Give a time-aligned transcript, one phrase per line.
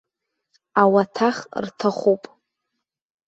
[0.81, 2.23] Ауаҭах рҭахуп.